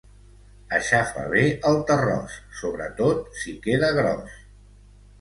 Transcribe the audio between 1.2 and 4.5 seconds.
bé el terròs, sobretot si queda gros.